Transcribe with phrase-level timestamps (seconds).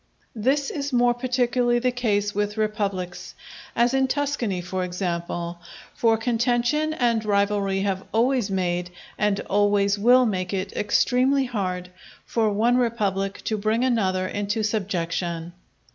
[0.35, 3.35] This is more particularly the case with republics,
[3.75, 5.59] as in Tuscany for example;
[5.93, 11.89] for contention and rivalry have always made, and always will make it extremely hard
[12.25, 15.53] for one republic to bring another into subjection.